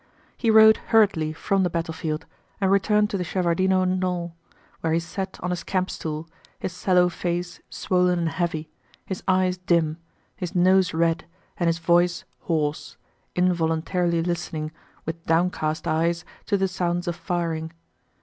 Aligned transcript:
He 0.35 0.49
rode 0.49 0.77
hurriedly 0.87 1.31
from 1.31 1.61
the 1.61 1.69
battlefield 1.69 2.25
and 2.59 2.71
returned 2.71 3.11
to 3.11 3.19
the 3.19 3.23
Shevárdino 3.23 3.85
knoll, 3.87 4.33
where 4.79 4.93
he 4.93 4.99
sat 4.99 5.39
on 5.43 5.51
his 5.51 5.63
campstool, 5.63 6.27
his 6.59 6.73
sallow 6.73 7.07
face 7.07 7.59
swollen 7.69 8.17
and 8.17 8.29
heavy, 8.29 8.71
his 9.05 9.21
eyes 9.27 9.57
dim, 9.59 9.97
his 10.35 10.55
nose 10.55 10.91
red, 10.91 11.25
and 11.57 11.67
his 11.67 11.77
voice 11.77 12.23
hoarse, 12.39 12.97
involuntarily 13.35 14.23
listening, 14.23 14.71
with 15.05 15.23
downcast 15.27 15.87
eyes, 15.87 16.25
to 16.47 16.57
the 16.57 16.67
sounds 16.67 17.07
of 17.07 17.15
firing. 17.15 17.71